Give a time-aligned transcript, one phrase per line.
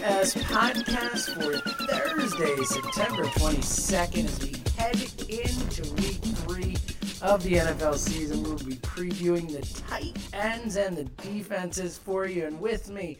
[0.00, 4.96] DFS podcast for Thursday, September 22nd, as we head
[5.28, 6.76] into week three
[7.20, 8.42] of the NFL season.
[8.42, 12.46] We'll be previewing the tight ends and the defenses for you.
[12.46, 13.18] And with me,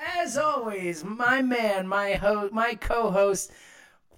[0.00, 3.52] as always, my man, my host, my co-host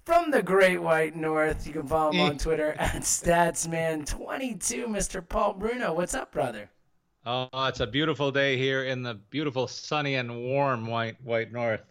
[0.03, 1.67] from the Great White North.
[1.67, 2.41] You can follow him on mm.
[2.41, 5.27] Twitter at StatsMan22, Mr.
[5.29, 5.93] Paul Bruno.
[5.93, 6.71] What's up, brother?
[7.23, 11.83] Oh, it's a beautiful day here in the beautiful, sunny and warm white white north.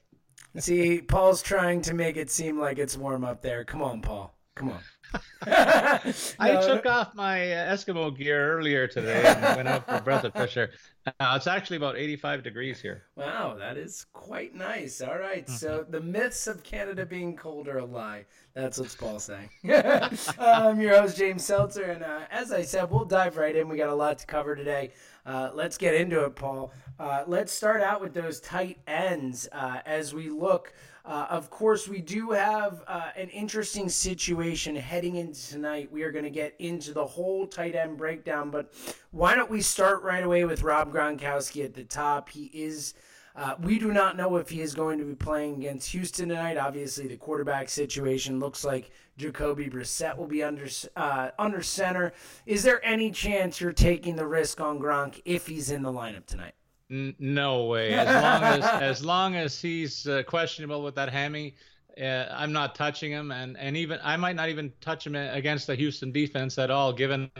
[0.60, 3.64] See, Paul's trying to make it seem like it's warm up there.
[3.64, 4.36] Come on, Paul.
[4.54, 4.80] Come on.
[5.46, 5.98] no,
[6.38, 10.24] I took off my uh, Eskimo gear earlier today and went out for a breath
[10.24, 10.70] of fresh air.
[11.06, 13.04] Uh, it's actually about 85 degrees here.
[13.16, 15.00] Wow, that is quite nice.
[15.00, 18.26] All right, so the myths of Canada being cold are a lie.
[18.54, 19.48] That's what Paul's saying.
[20.38, 23.68] I'm your host, James Seltzer, and uh, as I said, we'll dive right in.
[23.68, 24.92] We got a lot to cover today.
[25.24, 26.72] Uh, let's get into it, Paul.
[26.98, 30.72] Uh, let's start out with those tight ends uh, as we look.
[31.04, 35.88] Uh, of course, we do have uh, an interesting situation heading into tonight.
[35.92, 38.72] We are going to get into the whole tight end breakdown, but
[39.12, 42.28] why don't we start right away with Rob Gronkowski at the top?
[42.28, 42.94] He is.
[43.36, 46.56] Uh, we do not know if he is going to be playing against Houston tonight.
[46.56, 50.66] Obviously, the quarterback situation looks like Jacoby Brissett will be under
[50.96, 52.12] uh, under center.
[52.44, 56.26] Is there any chance you're taking the risk on Gronk if he's in the lineup
[56.26, 56.54] tonight?
[56.90, 57.92] No way.
[57.92, 61.54] As long as as long as he's uh, questionable with that hammy,
[62.00, 65.66] uh, I'm not touching him, and and even I might not even touch him against
[65.66, 67.30] the Houston defense at all, given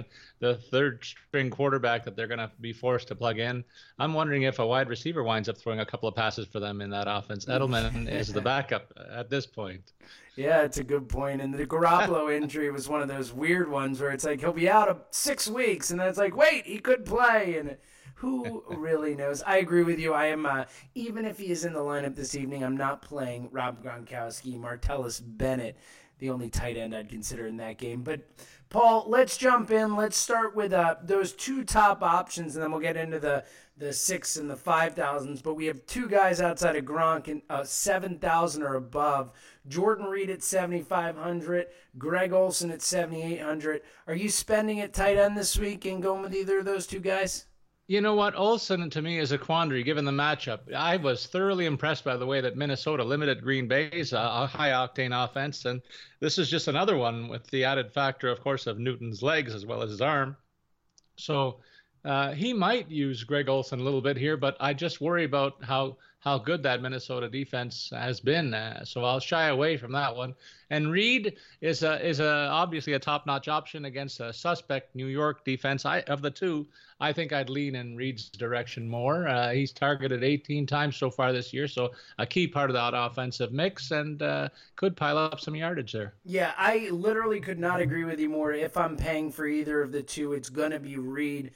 [0.41, 3.64] the third string quarterback that they're going to be forced to plug in.
[3.98, 6.80] I'm wondering if a wide receiver winds up throwing a couple of passes for them
[6.80, 7.44] in that offense.
[7.44, 9.92] Edelman is the backup at this point.
[10.36, 11.40] Yeah, it's a good point.
[11.40, 14.70] And the Garoppolo injury was one of those weird ones where it's like he'll be
[14.70, 17.76] out of six weeks, and then it's like, wait, he could play, and
[18.19, 19.43] who really knows?
[19.43, 20.12] I agree with you.
[20.12, 20.65] I am uh,
[20.97, 25.23] even if he is in the lineup this evening, I'm not playing Rob Gronkowski, Martellus
[25.25, 25.77] Bennett,
[26.19, 28.03] the only tight end I'd consider in that game.
[28.03, 28.23] But
[28.71, 29.95] Paul, let's jump in.
[29.95, 33.45] Let's start with uh, those two top options, and then we'll get into the
[33.77, 35.41] the six and the five thousands.
[35.41, 39.31] But we have two guys outside of Gronk and uh, seven thousand or above.
[39.69, 43.82] Jordan Reed at seventy five hundred, Greg Olsen at seventy eight hundred.
[44.09, 47.00] Are you spending at tight end this week and going with either of those two
[47.00, 47.47] guys?
[47.90, 48.37] You know what?
[48.37, 50.70] Olsen to me is a quandary given the matchup.
[50.75, 55.25] I was thoroughly impressed by the way that Minnesota limited Green Bay's uh, high octane
[55.25, 55.64] offense.
[55.64, 55.81] And
[56.20, 59.64] this is just another one with the added factor, of course, of Newton's legs as
[59.64, 60.37] well as his arm.
[61.17, 61.61] So
[62.05, 65.64] uh, he might use Greg Olsen a little bit here, but I just worry about
[65.64, 68.53] how how good that Minnesota defense has been.
[68.53, 70.35] Uh, so I'll shy away from that one.
[70.70, 75.44] And Reed is a, is a, obviously a top-notch option against a suspect New York
[75.44, 75.87] defense.
[75.87, 76.67] I, of the two,
[77.00, 79.29] I think I'd lean in Reed's direction more.
[79.29, 82.93] Uh, he's targeted 18 times so far this year, so a key part of that
[82.94, 86.14] offensive mix, and uh, could pile up some yardage there.
[86.25, 88.53] Yeah, I literally could not agree with you more.
[88.53, 91.53] If I'm paying for either of the two, it's going to be Reed.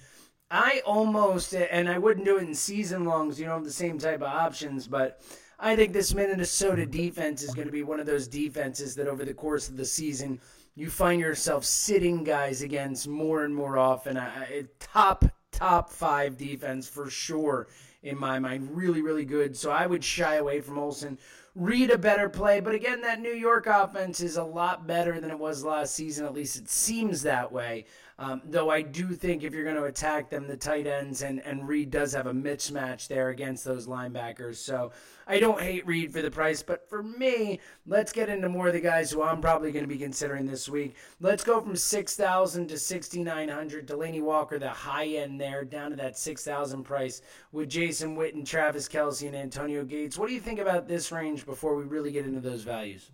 [0.53, 4.21] I almost, and I wouldn't do it in season longs, you know, the same type
[4.21, 5.23] of options, but
[5.59, 9.25] I think this Minnesota defense is going to be one of those defenses that over
[9.25, 10.39] the course of the season,
[10.75, 14.19] you find yourself sitting guys against more and more often.
[14.19, 17.69] A, top, top five defense for sure
[18.03, 18.77] in my mind.
[18.77, 19.57] Really, really good.
[19.57, 21.19] So I would shy away from Olsen.
[21.55, 25.31] Reed a better play, but again, that New York offense is a lot better than
[25.31, 26.27] it was last season.
[26.27, 27.87] At least it seems that way.
[28.23, 31.41] Um, though I do think if you're going to attack them, the tight ends and,
[31.41, 34.57] and Reed does have a mismatch there against those linebackers.
[34.57, 34.93] So
[35.27, 38.75] I don't hate Reed for the price, but for me, let's get into more of
[38.75, 40.95] the guys who I'm probably going to be considering this week.
[41.21, 43.89] Let's go from 6,000 to 6,900.
[43.89, 48.89] Delanie Walker, the high end there, down to that 6,000 price with Jason Witten, Travis
[48.89, 50.17] Kelce, and Antonio Gates.
[50.17, 53.11] What do you think about this range before we really get into those values?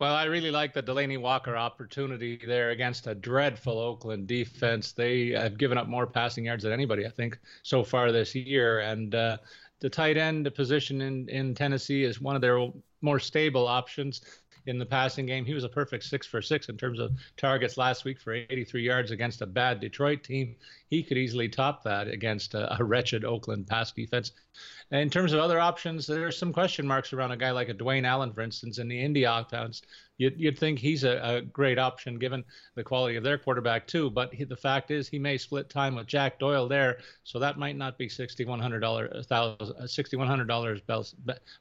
[0.00, 4.92] Well, I really like the Delanie Walker opportunity there against a dreadful Oakland defense.
[4.92, 8.78] They have given up more passing yards than anybody, I think, so far this year.
[8.78, 9.38] And uh,
[9.80, 14.20] the tight end position in, in Tennessee is one of their more stable options
[14.68, 15.44] in the passing game.
[15.44, 18.82] He was a perfect six for six in terms of targets last week for 83
[18.82, 20.54] yards against a bad Detroit team.
[20.88, 24.32] He could easily top that against a, a wretched Oakland pass defense.
[24.90, 28.06] In terms of other options, there's some question marks around a guy like a Dwayne
[28.06, 29.82] Allen, for instance, in the Indy offense.
[30.18, 32.44] You'd, you'd think he's a, a, great option given
[32.74, 34.10] the quality of their quarterback too.
[34.10, 37.58] But he, the fact is, he may split time with Jack Doyle there, so that
[37.58, 39.26] might not be sixty-one dollars,
[39.86, 40.80] sixty-one hundred dollars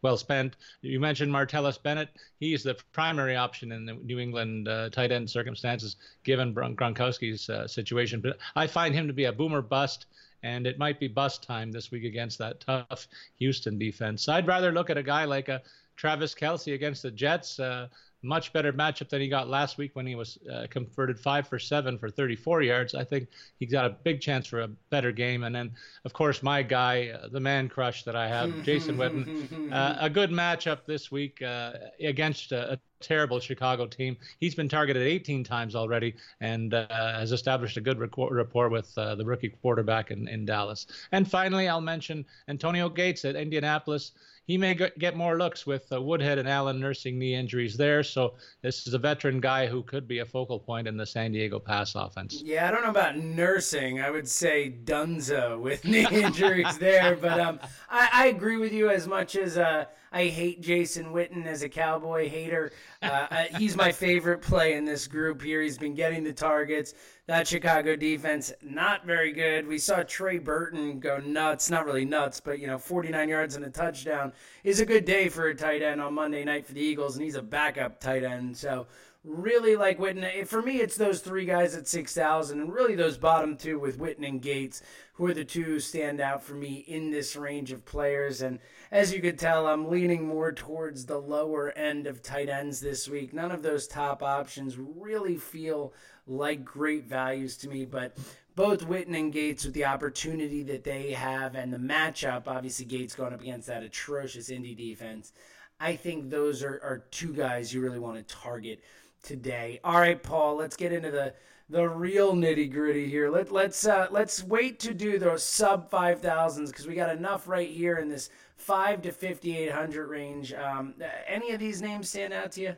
[0.01, 0.57] well spent.
[0.81, 2.09] You mentioned Martellus Bennett.
[2.39, 7.67] He's the primary option in the New England uh, tight end circumstances, given Gronkowski's uh,
[7.67, 8.21] situation.
[8.21, 10.07] But I find him to be a boomer bust
[10.43, 13.07] and it might be bust time this week against that tough
[13.39, 14.29] Houston defense.
[14.29, 15.61] I'd rather look at a guy like a
[15.95, 17.59] Travis Kelce against the Jets.
[17.59, 17.87] Uh,
[18.23, 21.59] much better matchup than he got last week when he was uh, converted five for
[21.59, 22.95] seven for 34 yards.
[22.95, 23.27] I think
[23.59, 25.43] he's got a big chance for a better game.
[25.43, 25.71] And then,
[26.05, 30.09] of course, my guy, uh, the man crush that I have, Jason Witten, uh, a
[30.09, 34.17] good matchup this week uh, against a, a, terrible Chicago team.
[34.39, 39.13] He's been targeted 18 times already and uh, has established a good rapport with uh,
[39.13, 40.87] the rookie quarterback in, in Dallas.
[41.11, 44.13] And finally, I'll mention Antonio Gates at Indianapolis
[44.47, 48.01] he may get more looks with uh, Woodhead and Allen nursing knee injuries there.
[48.01, 51.33] So this is a veteran guy who could be a focal point in the San
[51.33, 52.41] Diego pass offense.
[52.43, 54.01] Yeah, I don't know about nursing.
[54.01, 57.59] I would say Dunzo with knee injuries there, but um,
[57.89, 59.83] I, I, agree with you as much as uh,
[60.13, 62.71] I hate Jason Witten as a Cowboy hater.
[63.01, 65.61] Uh, uh, he's my favorite play in this group here.
[65.61, 66.93] He's been getting the targets.
[67.27, 69.67] That Chicago defense, not very good.
[69.67, 71.69] We saw Trey Burton go nuts.
[71.69, 74.31] Not really nuts, but, you know, 49 yards and a touchdown
[74.63, 77.25] is a good day for a tight end on Monday night for the Eagles, and
[77.25, 78.55] he's a backup tight end.
[78.55, 78.87] So,
[79.25, 80.47] really like Witten.
[80.47, 84.25] For me, it's those three guys at 6,000, and really those bottom two with Witten
[84.25, 84.81] and Gates,
[85.13, 88.41] who are the two who stand out for me in this range of players.
[88.41, 88.59] And
[88.89, 93.09] as you could tell, I'm leaning more towards the lower end of tight ends this
[93.09, 93.33] week.
[93.33, 95.91] None of those top options really feel
[96.27, 98.17] like great values to me, but
[98.55, 103.15] both Witten and Gates with the opportunity that they have and the matchup, obviously Gates
[103.15, 105.33] going up against that atrocious Indy defense.
[105.79, 108.83] I think those are, are two guys you really want to target
[109.21, 109.79] today.
[109.83, 111.33] All right, Paul, let's get into the
[111.69, 113.29] the real nitty gritty here.
[113.29, 117.47] Let let's uh, let's wait to do those sub five thousands because we got enough
[117.47, 120.53] right here in this five to fifty eight hundred range.
[120.53, 120.95] Um,
[121.27, 122.75] any of these names stand out to you?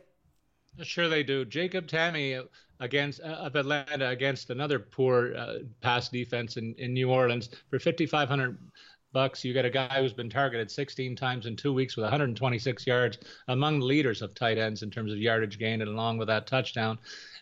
[0.81, 1.45] Sure, they do.
[1.45, 2.47] Jacob Tamme
[2.79, 7.79] against uh, of Atlanta against another poor uh, pass defense in, in New Orleans for
[7.79, 8.57] 5,500
[9.11, 9.43] bucks.
[9.43, 13.17] You get a guy who's been targeted 16 times in two weeks with 126 yards,
[13.47, 16.47] among the leaders of tight ends in terms of yardage gained, and along with that
[16.47, 16.97] touchdown.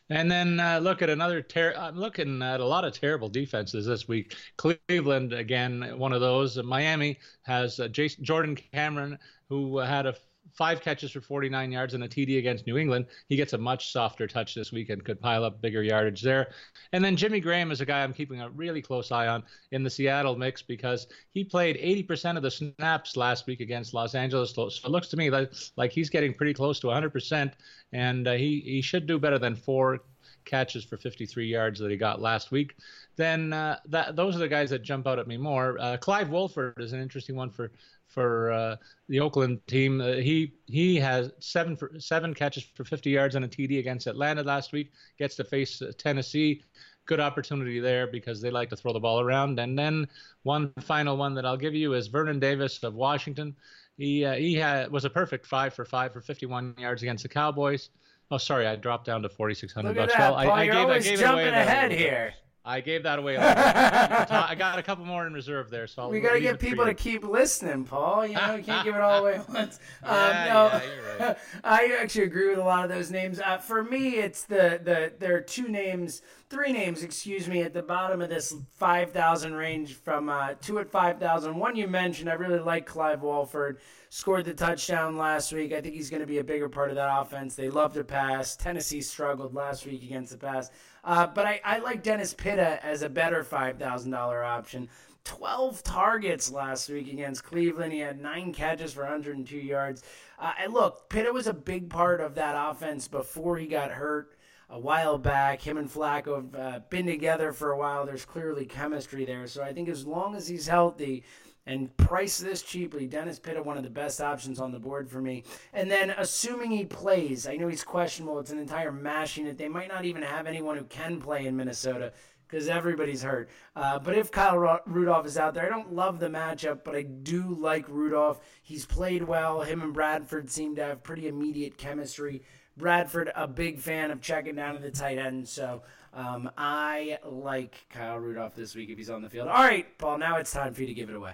[0.10, 1.42] And then uh, look at another.
[1.42, 4.36] Ter- I'm looking at a lot of terrible defenses this week.
[4.56, 6.58] Cleveland again, one of those.
[6.64, 10.16] Miami has uh, Jason Jordan Cameron, who had a
[10.54, 13.08] five catches for 49 yards and a TD against New England.
[13.30, 16.52] He gets a much softer touch this week and could pile up bigger yardage there.
[16.94, 19.84] And then Jimmy Graham is a guy I'm keeping a really close eye on in
[19.84, 24.54] the Seattle mix because he played 80% of the snaps last week against Los Angeles.
[24.54, 27.52] So it looks to me like, like he's getting pretty close to 100%,
[27.94, 30.02] and uh, he, he should do better than four
[30.48, 32.76] catches for 53 yards that he got last week,
[33.18, 35.78] then uh, that those are the guys that jump out at me more.
[35.80, 37.72] Uh, Clive Walford is an interesting one for
[38.08, 38.76] for uh,
[39.10, 40.02] the Oakland team.
[40.02, 44.08] Uh, he he has seven for, seven catches for 50 yards and a TD against
[44.08, 44.92] Atlanta last week.
[45.18, 46.64] Gets to face uh, Tennessee.
[47.06, 49.60] Good opportunity there because they like to throw the ball around.
[49.60, 50.08] And then
[50.44, 53.56] one final one that I'll give you is Vernon Davis of Washington.
[53.98, 57.30] He uh, he had, was a perfect five for five for 51 yards against the
[57.30, 57.90] Cowboys.
[58.30, 60.14] Oh, sorry, I dropped down to 4,600 bucks.
[60.18, 62.34] Well, I, I you're gave, I gave jumping away ahead here.
[62.68, 63.38] I gave that away.
[63.38, 66.84] I got a couple more in reserve there, so I'll we got to get people
[66.84, 68.28] to keep listening, Paul.
[68.28, 69.80] You know, you can't give it all away at once.
[70.04, 70.82] Um, yeah, no,
[71.20, 71.38] yeah, right.
[71.64, 73.40] I actually agree with a lot of those names.
[73.40, 77.74] Uh, for me, it's the the there are two names, three names, excuse me, at
[77.74, 81.56] the bottom of this five thousand range from uh, two at five thousand.
[81.56, 83.80] One you mentioned, I really like Clive Walford.
[84.10, 85.74] Scored the touchdown last week.
[85.74, 87.56] I think he's going to be a bigger part of that offense.
[87.56, 88.56] They love to pass.
[88.56, 90.70] Tennessee struggled last week against the pass.
[91.04, 94.90] Uh, but I, I like Dennis Pitta as a better $5,000 option.
[95.26, 97.92] 12 targets last week against Cleveland.
[97.92, 100.04] He had nine catches for 102 yards.
[100.40, 104.38] Uh, and look, Pitta was a big part of that offense before he got hurt
[104.70, 105.62] a while back.
[105.62, 108.06] Him and Flacco have uh, been together for a while.
[108.06, 109.48] There's clearly chemistry there.
[109.48, 111.26] So I think as long as he's healthy,
[111.68, 113.06] and price this cheaply.
[113.06, 115.44] Dennis Pitta, one of the best options on the board for me.
[115.74, 118.40] And then, assuming he plays, I know he's questionable.
[118.40, 119.58] It's an entire mash unit.
[119.58, 122.14] They might not even have anyone who can play in Minnesota
[122.48, 123.50] because everybody's hurt.
[123.76, 127.02] Uh, but if Kyle Rudolph is out there, I don't love the matchup, but I
[127.02, 128.40] do like Rudolph.
[128.64, 129.62] He's played well.
[129.62, 132.44] Him and Bradford seem to have pretty immediate chemistry.
[132.78, 135.82] Bradford, a big fan of checking down to the tight end, so
[136.14, 139.48] um, I like Kyle Rudolph this week if he's on the field.
[139.48, 141.34] All right, Paul, now it's time for you to give it away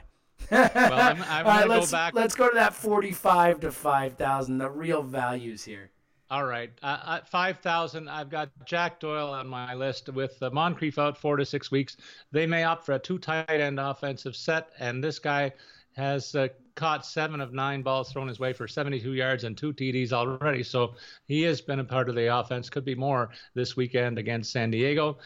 [0.51, 2.13] well, I'm, I'm All right, let's, go back.
[2.13, 5.91] Let's go to that 45 to 5,000, the real values here.
[6.29, 6.71] All right.
[6.81, 11.37] Uh, at 5,000, I've got Jack Doyle on my list with uh, Moncrief out four
[11.37, 11.97] to six weeks.
[12.31, 15.51] They may opt for a two tight end offensive set, and this guy
[15.95, 19.73] has uh, caught seven of nine balls thrown his way for 72 yards and two
[19.73, 20.63] TDs already.
[20.63, 22.69] So he has been a part of the offense.
[22.69, 25.17] Could be more this weekend against San Diego.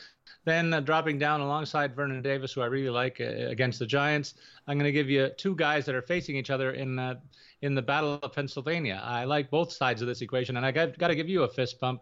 [0.46, 4.36] Then uh, dropping down alongside Vernon Davis, who I really like uh, against the Giants,
[4.68, 7.16] I'm going to give you two guys that are facing each other in uh,
[7.62, 9.01] in the Battle of Pennsylvania.
[9.04, 11.48] I like both sides of this equation, and I got, got to give you a
[11.48, 12.01] fist bump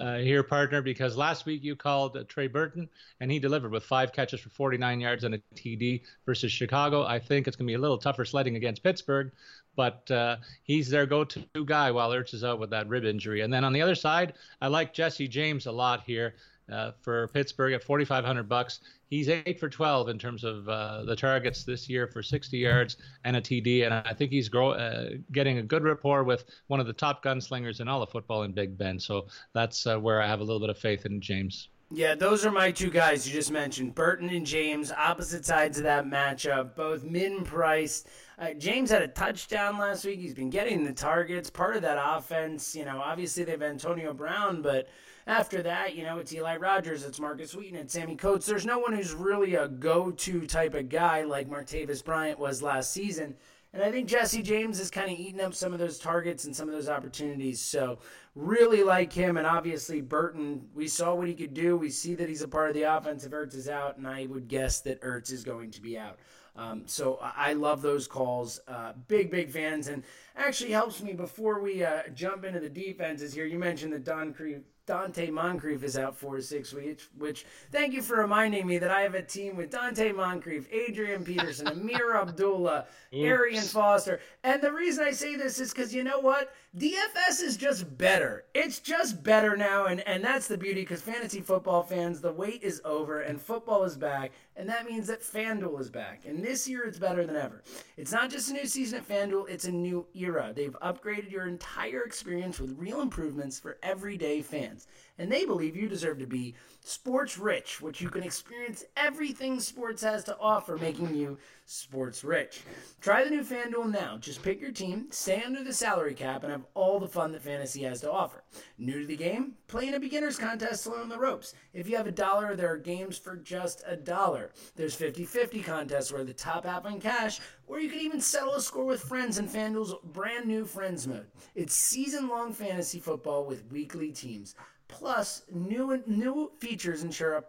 [0.00, 2.88] uh, here, partner, because last week you called uh, Trey Burton,
[3.20, 7.04] and he delivered with five catches for 49 yards and a TD versus Chicago.
[7.04, 9.32] I think it's going to be a little tougher sledding against Pittsburgh,
[9.76, 13.40] but uh, he's their go-to guy while Ertz is out with that rib injury.
[13.40, 16.34] And then on the other side, I like Jesse James a lot here
[16.70, 18.80] uh, for Pittsburgh at 4,500 bucks.
[19.08, 22.96] He's eight for 12 in terms of uh, the targets this year for 60 yards
[23.24, 26.80] and a TD, and I think he's grow, uh, getting a good rapport with one
[26.80, 28.98] of the top gunslingers in all of football in Big Ben.
[28.98, 31.68] So that's uh, where I have a little bit of faith in James.
[31.96, 35.84] Yeah, those are my two guys you just mentioned, Burton and James, opposite sides of
[35.84, 38.08] that matchup, both min priced.
[38.36, 40.18] Uh, James had a touchdown last week.
[40.18, 42.74] He's been getting the targets, part of that offense.
[42.74, 44.88] You know, obviously they have Antonio Brown, but
[45.28, 48.44] after that, you know, it's Eli Rogers, it's Markus Wheaton, it's Sammy Coates.
[48.44, 52.90] There's no one who's really a go-to type of guy like Martavis Bryant was last
[52.90, 53.36] season.
[53.74, 56.54] And I think Jesse James is kind of eating up some of those targets and
[56.54, 57.60] some of those opportunities.
[57.60, 57.98] So
[58.36, 59.36] really like him.
[59.36, 61.76] And obviously Burton, we saw what he could do.
[61.76, 63.96] We see that he's a part of the offense if Ertz is out.
[63.96, 66.20] And I would guess that Ertz is going to be out.
[66.54, 68.60] Um, so I love those calls.
[68.68, 69.88] Uh, big, big fans.
[69.88, 70.04] And
[70.36, 73.44] actually helps me before we uh, jump into the defenses here.
[73.44, 77.94] You mentioned that Don Cree Donte Moncrief is out four to six weeks, which thank
[77.94, 82.14] you for reminding me that I have a team with Donte Moncrief, Adrian Peterson, Ameer
[82.14, 84.20] Abdullah, Arian Foster.
[84.42, 86.52] And the reason I say this is because you know what?
[86.76, 88.44] DFS is just better.
[88.52, 92.62] It's just better now, and, and that's the beauty because fantasy football fans, the wait
[92.62, 96.22] is over and football is back, and that means that FanDuel is back.
[96.26, 97.62] And this year it's better than ever.
[97.96, 100.52] It's not just a new season at FanDuel, it's a new era.
[100.54, 104.73] They've upgraded your entire experience with real improvements for everyday fans.
[105.18, 110.02] And they believe you deserve to be sports rich, which you can experience everything sports
[110.02, 112.62] has to offer, making you sports rich.
[113.00, 114.18] Try the new FanDuel now.
[114.18, 117.42] Just pick your team, stay under the salary cap, and have all the fun that
[117.42, 118.42] fantasy has to offer.
[118.76, 119.54] New to the game?
[119.68, 121.54] Play in a beginner's contest to learn the ropes.
[121.72, 124.50] If you have a dollar, there are games for just a dollar.
[124.76, 128.54] There's 50 50 contests where the top half on cash, or you can even settle
[128.54, 131.26] a score with friends in FanDuel's brand new Friends mode.
[131.54, 134.54] It's season long fantasy football with weekly teams.
[134.88, 137.44] Plus, new new features ensure a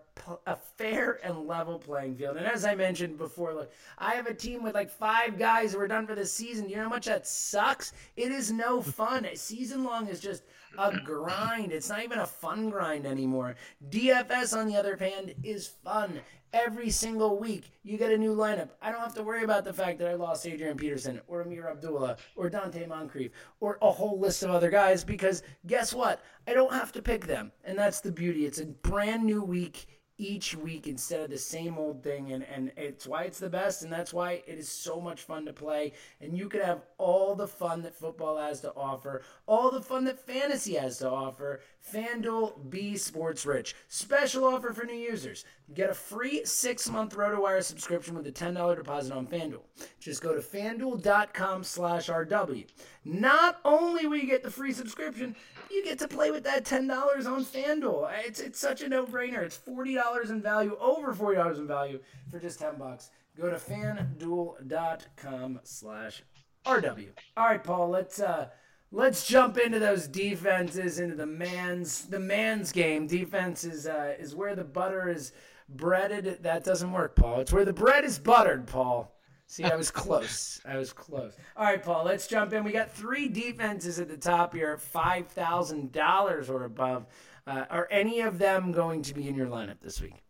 [0.46, 2.38] a fair and level playing field.
[2.38, 5.80] And as I mentioned before, look, I have a team with like five guys who
[5.80, 6.70] are done for the season.
[6.70, 7.94] You know how much that sucks?
[8.16, 9.28] It is no fun.
[9.36, 10.44] season long is just
[10.78, 11.72] a grind.
[11.72, 13.56] It's not even a fun grind anymore.
[13.90, 16.20] DFS, on the other hand, is fun.
[16.54, 18.70] Every single week, you get a new lineup.
[18.82, 21.70] I don't have to worry about the fact that I lost Adrian Peterson or Ameer
[21.70, 26.24] Abdullah or Donte Moncrief or a whole list of other guys because guess what?
[26.48, 27.52] I don't have to pick them.
[27.66, 28.46] And that's the beauty.
[28.46, 32.72] It's a brand new week each week instead of the same old thing and, and
[32.78, 35.94] it's why it's the best and that's why it is so much fun to play.
[36.22, 40.06] And you can have all the fun that football has to offer all the fun
[40.06, 41.62] that fantasy has to offer
[41.92, 47.64] fanduel B Sports rich special offer for new users get a free six month rotowire
[47.64, 49.64] subscription with a $10 deposit on fanduel
[50.00, 52.66] just go to fanduel.com slash rw
[53.04, 55.36] not only will you get the free subscription
[55.72, 56.90] you get to play with that $10
[57.26, 58.12] on FanDuel.
[58.26, 59.42] It's, it's such a no-brainer.
[59.42, 62.00] It's $40 in value, over $40 in value
[62.30, 63.10] for just 10 bucks.
[63.38, 66.24] Go to fanduel.com slash
[66.66, 67.10] RW.
[67.36, 68.50] All right, Paul, let's uh
[68.96, 73.06] let's jump into those defenses, into the man's the man's game.
[73.06, 75.34] Defense is uh, is where the butter is
[75.70, 76.40] breaded.
[76.42, 77.42] That doesn't work, Paul.
[77.42, 79.12] It's where the bread is buttered, Paul.
[79.48, 80.62] See, I was close.
[80.66, 81.34] I was close.
[81.56, 82.64] All right, Paul, let's jump in.
[82.64, 87.06] We got three defenses at the top here, $5,000 or above.
[87.46, 90.24] Uh, are any of them going to be in your lineup this week?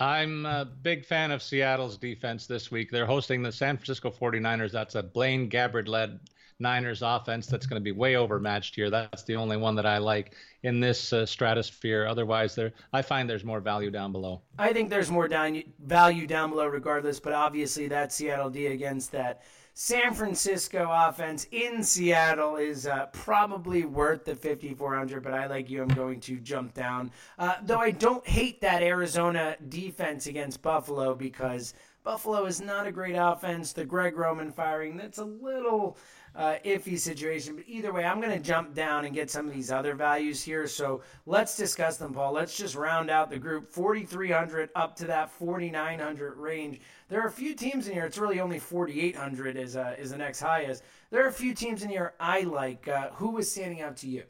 [0.00, 2.90] I'm a big fan of Seattle's defense this week.
[2.90, 4.72] They're hosting the San Francisco 49ers.
[4.72, 6.18] That's a Blaine Gabbert led
[6.60, 8.90] Niners offense that's going to be way overmatched here.
[8.90, 12.06] That's the only one that I like in this uh, stratosphere.
[12.06, 14.42] Otherwise, there I find there's more value down below.
[14.58, 17.20] I think there's more down, value down below, regardless.
[17.20, 19.42] But obviously, that Seattle D against that
[19.80, 25.80] San Francisco offense in Seattle is uh, probably worth the 5,400, but I like you.
[25.80, 27.12] I'm going to jump down.
[27.38, 32.90] Uh, though I don't hate that Arizona defense against Buffalo because Buffalo is not a
[32.90, 33.72] great offense.
[33.72, 35.96] The Greg Roman firing, that's a little
[36.38, 37.56] uh, iffy situation.
[37.56, 40.40] But either way, I'm going to jump down and get some of these other values
[40.40, 40.68] here.
[40.68, 42.32] So let's discuss them, Paul.
[42.32, 46.80] Let's just round out the group 4,300 up to that 4,900 range.
[47.08, 48.06] There are a few teams in here.
[48.06, 50.84] It's really only 4,800 is uh, is the next highest.
[51.10, 52.86] There are a few teams in here I like.
[52.86, 54.22] Uh, who was standing out to you?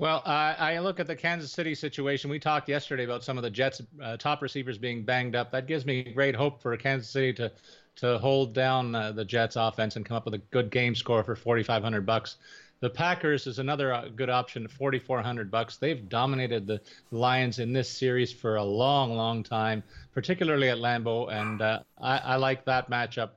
[0.00, 2.30] Well, uh, I look at the Kansas City situation.
[2.30, 5.52] We talked yesterday about some of the Jets' uh, top receivers being banged up.
[5.52, 7.52] That gives me great hope for Kansas City to
[7.96, 11.22] to hold down uh, the Jets offense and come up with a good game score
[11.22, 12.36] for 4500 bucks.
[12.80, 15.76] The Packers is another uh, good option, 4400 bucks.
[15.76, 19.82] They've dominated the Lions in this series for a long, long time,
[20.14, 23.30] particularly at Lambeau, and uh, I, I like that matchup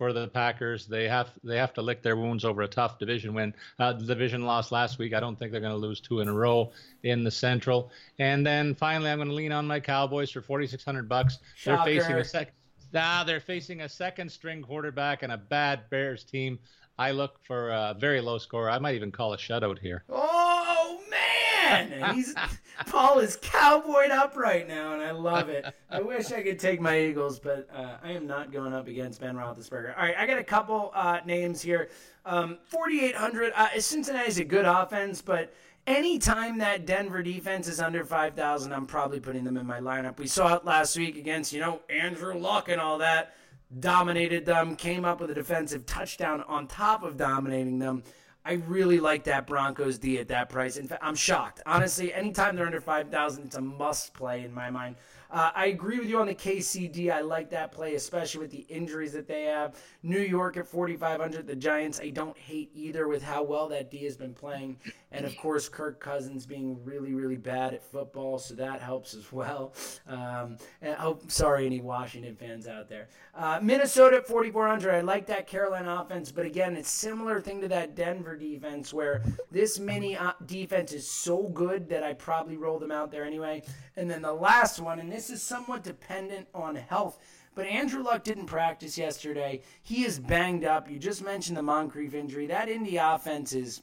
[0.00, 0.86] for the Packers.
[0.86, 3.54] They have they have to lick their wounds over a tough division win.
[3.78, 5.12] Uh, the division loss last week.
[5.12, 7.90] I don't think they're going to lose two in a row in the Central.
[8.18, 11.38] And then finally, I'm going to lean on my Cowboys for 4,600 bucks.
[11.64, 12.54] They're facing a second.
[12.92, 16.58] Now they're facing a second string quarterback and a bad Bears team.
[16.98, 18.68] I look for a very low score.
[18.68, 20.04] I might even call a shutout here.
[20.10, 22.34] Oh man, he's
[22.86, 25.64] Paul is cowboyed up right now, and I love it.
[25.88, 29.20] I wish I could take my Eagles, but uh, I am not going up against
[29.20, 29.96] Ben Roethlisberger.
[29.96, 31.88] All right, I got a couple uh, names here.
[32.26, 33.52] Um, 4,800.
[33.54, 35.54] Uh, Cincinnati's a good offense, but
[35.90, 40.18] anytime that Denver defense is under 5,000, I'm probably putting them in my lineup.
[40.18, 43.34] We saw it last week against, you know, Andrew Luck and all that.
[43.78, 48.02] Dominated them, came up with a defensive touchdown on top of dominating them.
[48.44, 50.76] I really like that Broncos D at that price.
[50.76, 51.60] In fact, I'm shocked.
[51.66, 54.96] Honestly, anytime they're under 5,000, it's a must play in my mind.
[55.30, 57.12] Uh, I agree with you on the KCD.
[57.12, 59.76] I like that play, especially with the injuries that they have.
[60.02, 61.46] New York at 4,500.
[61.46, 64.78] The Giants, I don't hate either with how well that D has been playing.
[65.12, 69.32] And of course, Kirk Cousins being really, really bad at football, so that helps as
[69.32, 69.74] well.
[70.08, 73.08] Um, and, oh, sorry, any Washington fans out there.
[73.34, 74.92] Uh, Minnesota at 4,400.
[74.92, 79.22] I like that Carolina offense, but again, it's similar thing to that Denver defense where
[79.50, 83.62] this mini uh, defense is so good that I probably roll them out there anyway.
[83.96, 87.18] And then the last one, and this is somewhat dependent on health.
[87.54, 89.62] But Andrew Luck didn't practice yesterday.
[89.82, 90.88] He is banged up.
[90.88, 92.46] You just mentioned the Moncrief injury.
[92.46, 93.82] That Indy offense is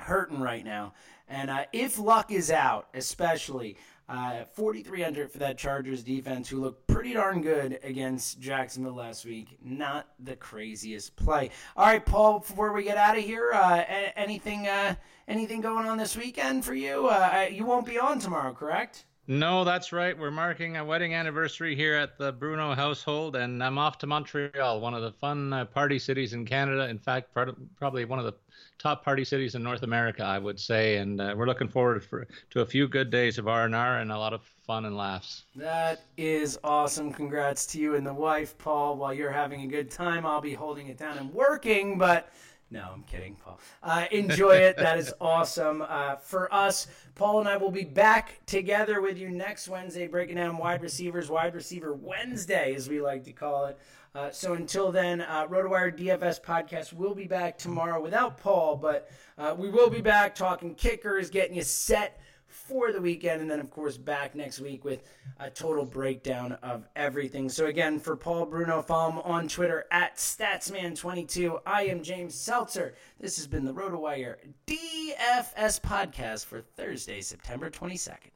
[0.00, 0.92] hurting right now.
[1.28, 3.76] And uh, if Luck is out, especially,
[4.08, 9.58] uh, 4,300 for that Chargers defense, who looked pretty darn good against Jacksonville last week.
[9.62, 11.50] Not the craziest play.
[11.76, 12.40] All right, Paul.
[12.40, 13.82] Before we get out of here, uh,
[14.14, 14.94] anything uh,
[15.26, 17.08] anything going on this weekend for you?
[17.08, 19.06] Uh, you won't be on tomorrow, correct?
[19.28, 20.16] No, that's right.
[20.16, 24.80] We're marking a wedding anniversary here at the Bruno household, and I'm off to Montreal,
[24.80, 26.88] one of the fun uh, party cities in Canada.
[26.88, 28.34] In fact, of, probably one of the
[28.78, 30.98] top party cities in North America, I would say.
[30.98, 34.18] And uh, we're looking forward for, to a few good days of R&R and a
[34.18, 35.44] lot of fun and laughs.
[35.56, 37.12] That is awesome.
[37.12, 38.96] Congrats to you and the wife, Paul.
[38.96, 42.30] While you're having a good time, I'll be holding it down and working, but
[42.70, 43.60] no, I'm kidding, Paul.
[43.82, 44.76] Uh, enjoy it.
[44.76, 45.84] That is awesome.
[45.86, 50.36] Uh, for us, Paul and I will be back together with you next Wednesday, breaking
[50.36, 53.78] down wide receivers, wide receiver Wednesday, as we like to call it.
[54.16, 59.10] Uh, so until then, uh, RotoWire DFS podcast will be back tomorrow without Paul, but
[59.36, 63.60] uh, we will be back talking kickers, getting you set for the weekend, and then
[63.60, 65.02] of course back next week with
[65.40, 67.48] a total breakdown of everything.
[67.48, 71.60] So again, for Paul Bruno, follow him on Twitter at Statsman22.
[71.66, 72.94] I am James Seltzer.
[73.20, 78.35] This has been the RotoWire DFS podcast for Thursday, September 22nd.